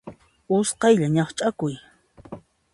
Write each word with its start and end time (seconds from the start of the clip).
Usqhaylla 0.55 1.07
ñaqch'akuy. 1.15 1.73